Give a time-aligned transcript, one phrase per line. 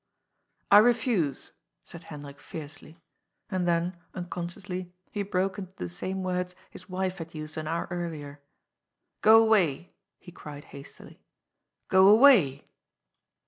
[0.71, 1.51] "I refuse,"
[1.83, 3.03] said Hendrik fiercely.
[3.51, 7.67] And then, uncon sciously, he broke into the same words his wife had used an
[7.67, 8.41] hour earlier."
[9.21, 9.89] Go away I"
[10.25, 11.21] he cried hastily."
[11.91, 12.67] Go away